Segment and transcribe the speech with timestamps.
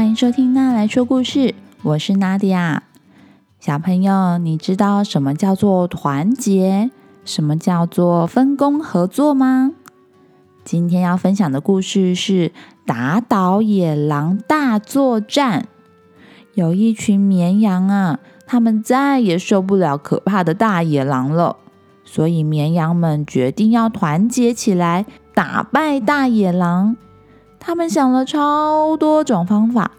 [0.00, 2.84] 欢迎收听娜来说故事，我是娜迪亚。
[3.58, 6.90] 小朋友，你知道什么叫做团结，
[7.26, 9.72] 什么叫做分工合作吗？
[10.64, 12.50] 今天要分享的故事是
[12.86, 15.68] 打倒野狼大作战。
[16.54, 21.56] 有一群绵羊啊，他们再也受不了可怕的大野狼了，
[22.04, 25.04] 所以绵羊们决定要团结起来，
[25.34, 26.96] 打败大野狼。
[27.62, 29.90] 他们想了超多种方法，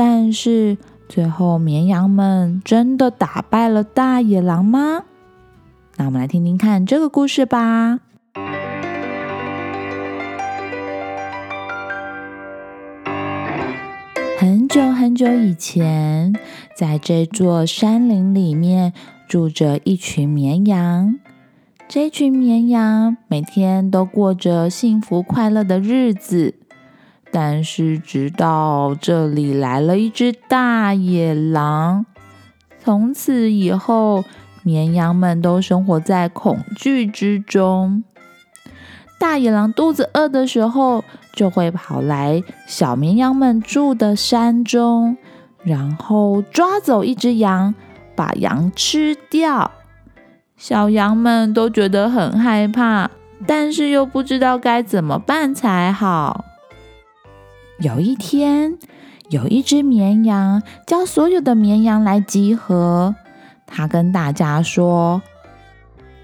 [0.00, 5.02] 但是最后绵羊们真的打败了大野狼吗？
[5.96, 7.98] 那我们来听听看这个故事吧。
[14.38, 16.32] 很久很久以前，
[16.76, 18.92] 在这座山林里面
[19.26, 21.18] 住着一群绵羊。
[21.88, 26.54] 这群绵羊每天都过着幸福快乐的日子。
[27.30, 32.06] 但是，直到这里来了一只大野狼，
[32.82, 34.24] 从此以后，
[34.62, 38.02] 绵羊们都生活在恐惧之中。
[39.18, 45.16] 大野狼肚子饿的时候，就会跑来小绵羊们住的山中，
[45.62, 47.74] 然后抓走一只羊，
[48.16, 49.70] 把羊吃掉。
[50.56, 53.10] 小羊们都觉得很害怕，
[53.46, 56.44] 但是又不知道该怎么办才好。
[57.80, 58.76] 有一天，
[59.30, 63.14] 有一只绵羊叫所有的绵羊来集合。
[63.66, 65.22] 他跟大家说：“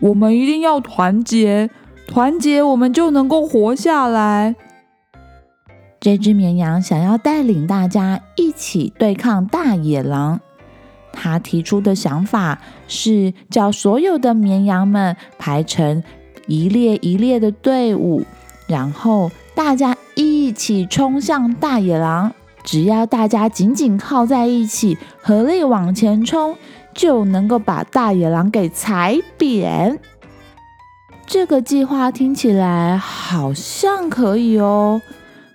[0.00, 1.70] 我们一定要团结，
[2.06, 4.56] 团结我们就能够活下来。”
[5.98, 10.40] 这只绵羊想要带领大家一起对抗大野狼。
[11.10, 16.04] 他提出的想法是叫所有的绵羊们排成
[16.46, 18.24] 一列一列的队伍，
[18.66, 19.96] 然后大家。
[20.20, 22.32] 一起冲向大野狼！
[22.64, 26.56] 只要大家紧紧靠在一起，合力往前冲，
[26.92, 30.00] 就能够把大野狼给踩扁。
[31.24, 35.00] 这个计划听起来好像可以哦。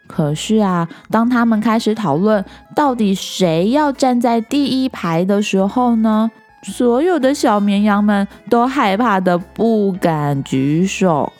[0.08, 6.32] 可是啊，当他们开始讨论到底谁要站在第一排的时候呢，
[6.64, 11.34] 所有的小绵羊们都害怕的不敢举手。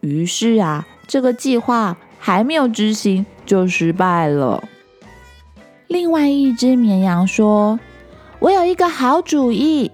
[0.00, 0.84] 于是啊。
[1.10, 4.62] 这个计划还没有执行就失败了。
[5.88, 7.80] 另外一只绵羊说
[8.38, 9.90] ：“我有一个好主意。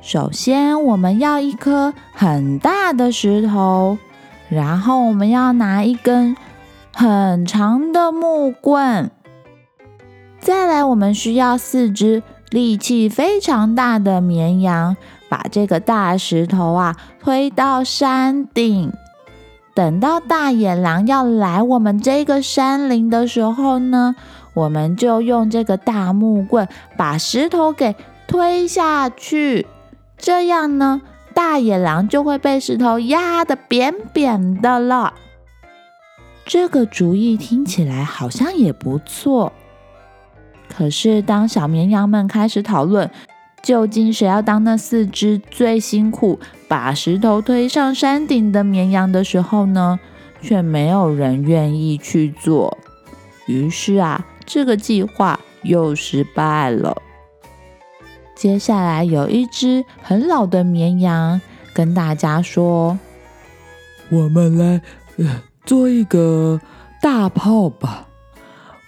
[0.00, 3.98] 首先，我们要一颗很大的石头，
[4.48, 6.36] 然后我们要拿一根
[6.94, 9.10] 很长的木棍，
[10.38, 14.96] 再来，我们需要四只力气非常大的绵羊，
[15.28, 18.92] 把这个大石头啊推到山顶。”
[19.74, 24.14] 等到大野狼要来我们这个山林的时候呢，
[24.54, 27.96] 我们就用这个大木棍把石头给
[28.28, 29.66] 推下去，
[30.16, 31.02] 这样呢，
[31.34, 35.14] 大野狼就会被石头压得扁扁的了。
[36.46, 39.52] 这个主意听起来好像也不错，
[40.68, 43.10] 可是当小绵羊们开始讨论。
[43.62, 46.38] 究竟谁要当那四只最辛苦
[46.74, 50.00] 把石头推上山顶的绵羊的时候呢？
[50.42, 52.76] 却没有人愿意去做。
[53.46, 57.00] 于是啊，这个计划又失败了。
[58.34, 61.40] 接下来有一只很老的绵羊
[61.72, 62.98] 跟大家说
[64.10, 64.80] ：“我们来
[65.64, 66.60] 做一个
[67.00, 68.08] 大炮吧。”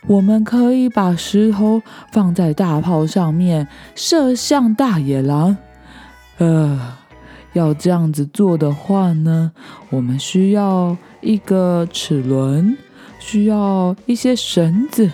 [0.09, 1.81] 我们可以把石头
[2.11, 5.57] 放在大炮上面，射向大野狼。
[6.39, 6.99] 呃，
[7.59, 9.53] 要这样子做的话呢，
[9.91, 12.77] 我们需要一个齿轮，
[13.19, 15.11] 需要一些绳子，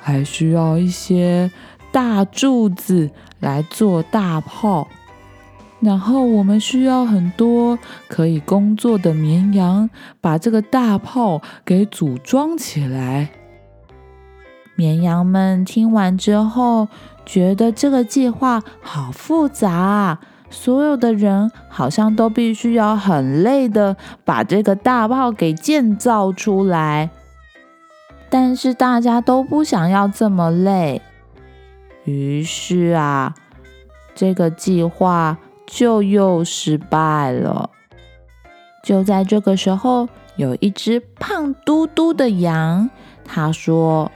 [0.00, 1.50] 还需要一些
[1.90, 3.10] 大柱子
[3.40, 4.88] 来做大炮。
[5.80, 7.78] 然后我们需要很多
[8.08, 9.88] 可以工作的绵羊，
[10.20, 13.30] 把这个大炮给组装起来。
[14.74, 16.88] 绵羊们听完之后，
[17.24, 20.20] 觉得这个计划好复杂啊！
[20.50, 27.10] 所有的人好像都必须要很累的把这个大炮给建造出来，
[28.30, 31.02] 但是大家都不想要这么累，
[32.04, 33.34] 于是啊，
[34.14, 37.70] 这个计划就又失败了。
[38.82, 42.88] 就在这个时候，有一只胖嘟嘟的羊，
[43.24, 44.10] 他说。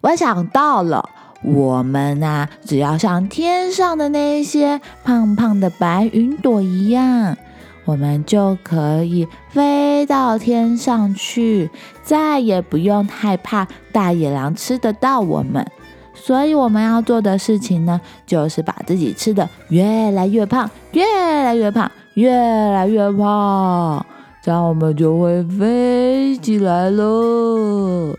[0.00, 1.08] 我想到了，
[1.44, 7.36] 我们呐，只要像天上的那些胖胖的白云朵一样，
[7.84, 11.70] 我们就可以飞到天上去，
[12.02, 15.66] 再也不用害怕大野狼吃得到我们。
[16.14, 24.06] 所以我们要做的事情呢，就是把自己吃的越来越胖，越来越胖，越来越胖，
[24.42, 28.16] 这样我们就会飞起来喽。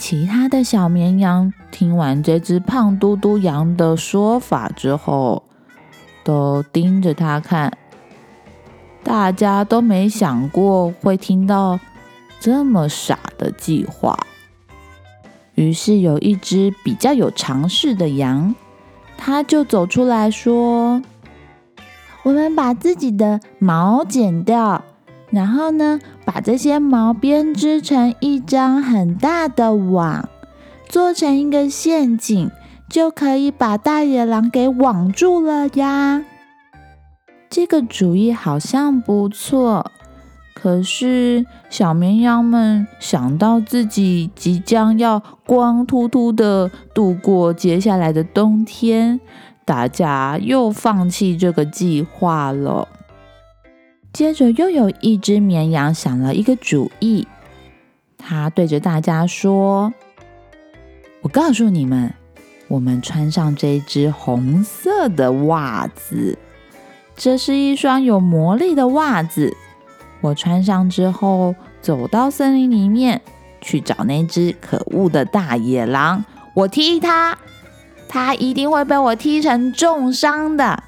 [0.00, 5.42] 其他的小绵羊听完这只胖嘟嘟羊的说法之后，
[6.24, 7.76] 都盯着它看。
[9.04, 11.78] 大家都没想过会听到
[12.40, 14.18] 这么傻的计划。
[15.54, 18.54] 于是有一只比较有常识的羊，
[19.18, 21.02] 它就走出来说
[22.24, 24.82] ：“我们把自己的毛剪掉，
[25.28, 26.00] 然后呢，
[26.32, 30.28] 把这些毛编织成一张很大的网，
[30.88, 32.48] 做成一个陷阱，
[32.88, 36.24] 就可以把大野狼给网住了呀。
[37.48, 39.90] 这个主意好像不错。”
[40.54, 49.18] 可是，小绵羊们想到自己即将要光秃秃的度过接下来的冬天，
[49.64, 52.86] 大家又放弃这个计划了。
[54.12, 57.26] 接着，又有一只绵羊想了一个主意，
[58.18, 59.92] 他对着大家说
[61.22, 62.12] ：“我告诉你们，
[62.68, 66.38] 我们穿上这只红色的袜子，
[67.16, 69.56] 这是一双有魔力的袜子。”
[70.22, 73.22] 我穿上之后，走到森林里面
[73.62, 76.24] 去找那只可恶的大野狼。
[76.52, 77.38] 我踢它，
[78.06, 80.82] 它一定会被我踢成重伤的。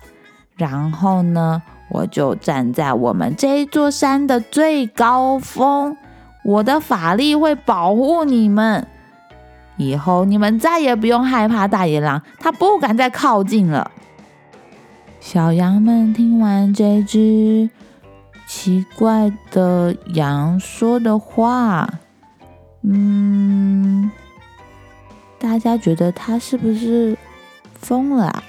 [0.55, 5.97] 然后呢，我就站在我们这座山的最高峰，
[6.45, 8.87] 我的法力会保护你们。
[9.77, 13.91] 以后你们再也不用害怕大野狼，它不敢再靠近了。
[15.21, 17.71] 小羊们听完这只。
[18.45, 21.89] 奇怪的羊说的话，
[22.83, 24.11] 嗯，
[25.39, 27.17] 大家觉得他是不是
[27.81, 28.43] 疯了啊？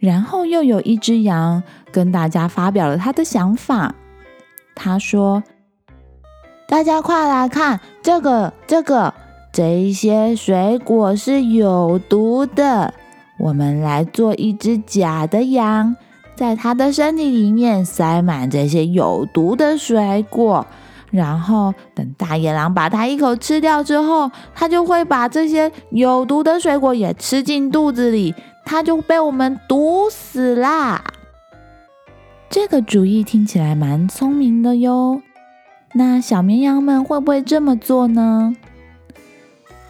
[0.00, 1.62] 然后又有一只羊
[1.92, 3.94] 跟大家发表了他的想法，
[4.74, 5.44] 他说
[6.66, 9.14] ：“大家快来看，这个、这个，
[9.52, 12.94] 这些水果是有毒的，
[13.38, 15.94] 我们来做一只假的羊。”
[16.34, 20.66] 在它的身体里面塞满这些有毒的水果，
[21.10, 28.34] 然后等大野狼把它一口吃掉之后，它就会把这些有毒的水果也吃进肚子里，
[28.64, 31.02] 它就被我们毒死啦。
[32.48, 35.20] 这个主意听起来蛮聪明的哟。
[35.94, 38.54] 那小绵羊们会不会这么做呢？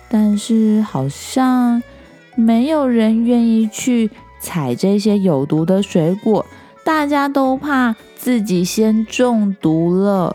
[0.09, 1.83] 但是好像
[2.35, 4.11] 没有人愿意去。
[4.43, 6.47] 采这些有毒的水果，
[6.83, 10.35] 大家都怕自己先中毒了，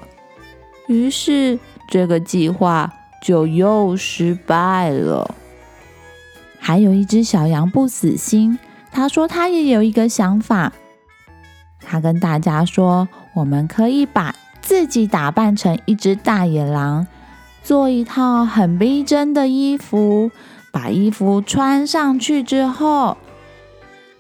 [0.87, 2.91] 于是这个计划
[3.23, 5.35] 就又失败了。
[6.59, 8.57] 还有一只小羊不死心，
[8.91, 10.73] 他说他也有一个想法，
[11.79, 17.05] 他跟大家说：“我们可以把自己打扮成一只大野狼，
[17.61, 20.31] 做一套很逼真的衣服，
[20.71, 23.17] 把衣服穿上去之后。”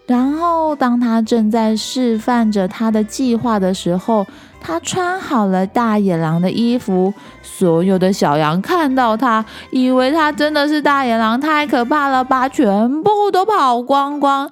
[0.05, 4.27] 然后，当他正在示范着他的计划的时候，
[4.65, 7.13] 他穿好了大野狼的衣服。
[7.43, 14.49] 所有的小羊看到他，以为他真的是大野狼，太可怕了，把全部都跑光光。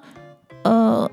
[0.62, 1.10] 呃，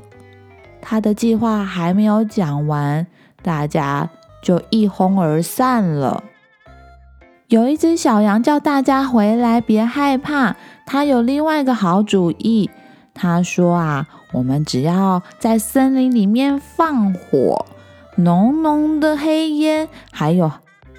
[0.80, 3.08] 他的计划还没有讲完，
[3.42, 4.08] 大家
[4.44, 6.24] 就一哄而散了。
[7.48, 12.70] 有一只小羊叫大家回来，别害怕，他有另外一个好主意。
[13.16, 14.08] 他说啊。
[14.34, 17.66] 我们只要在森林里面放火，
[18.24, 20.51] 浓浓的黑烟，还有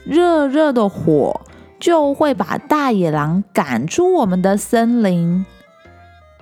[0.05, 1.41] 热热的火，
[1.79, 5.45] 就会把大野狼赶出我们的森林。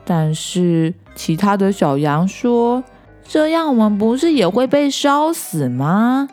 [0.05, 2.83] 但是其他的小羊说
[3.23, 6.29] ：“这样我们不是也会被烧死吗？”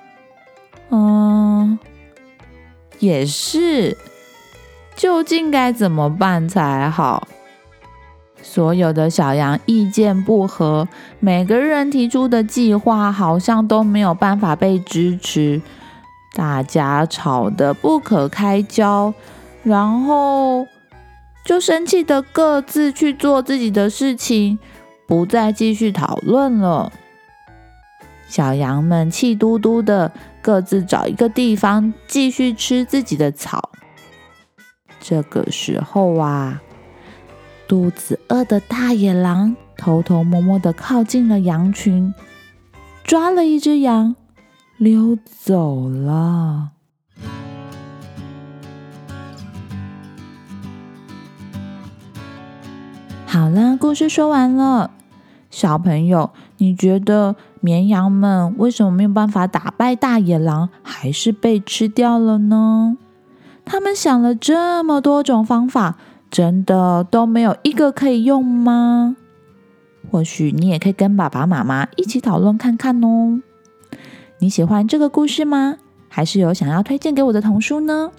[0.89, 1.77] 嗯，
[3.00, 3.98] 也是。
[4.96, 7.27] 究竟该怎么办才好？
[8.41, 10.88] 所有的小羊意见不合，
[11.20, 15.62] 每个人提出的计划好像都没有办法被支持，
[16.34, 19.13] 大家吵得不可开交，
[19.63, 20.65] 然后
[21.44, 24.58] 就生气的各自去做自己的事情，
[25.08, 26.91] 不再继续讨论了。
[28.29, 33.72] 小羊们气嘟嘟的，各自找一个地方继续吃自己的草。
[35.00, 36.62] 这个时候啊。
[37.68, 42.14] 肚子饿的大野狼偷偷摸摸的靠近了羊群，
[43.04, 44.16] 抓了一只羊，
[44.78, 46.70] 溜走了。
[53.26, 54.92] 好了，故事说完了。
[55.50, 62.98] 小朋友，你觉得绵羊们为什么没有办法打败大野狼，还是被吃掉了呢？
[63.66, 65.98] 他们想了这么多种方法，
[66.29, 69.15] 真的都没有一个可以用吗？
[70.10, 73.41] 或许你也可以跟爸爸妈妈一起讨论看看哦。
[74.39, 75.77] 你喜欢这个故事吗？
[76.10, 78.12] 还是有想要推荐给我的童书呢？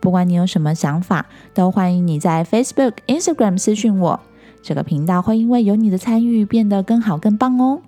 [0.00, 4.20] 不管你有什么想法，都欢迎你在 Facebook、Instagram 私讯我。
[4.62, 7.80] 这个频道会因为有你的参与变得更好更棒哦！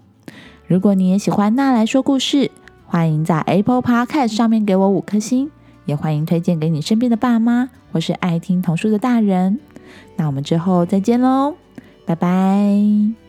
[0.66, 2.50] 如果你也喜欢娜来说故事，
[2.86, 5.50] 欢迎在 Apple Podcast 上面给我五颗星，
[5.86, 9.58] 也欢迎推荐给你身边的爸妈或是爱听童书的大人。
[10.16, 11.54] 那我们之后再见喽，
[12.04, 13.27] 拜拜。